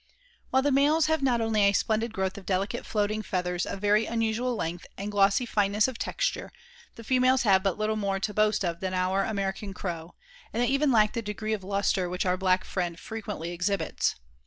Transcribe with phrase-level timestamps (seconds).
[0.49, 4.07] While the males have not only a splendid growth of delicate floating feathers of very
[4.07, 6.51] unusual length and glossy fineness of texture,
[6.95, 10.15] the females have but little more to boast of than our American Crow,
[10.51, 14.15] and they even lack the degree of lustre which our black friend frequently exhibits.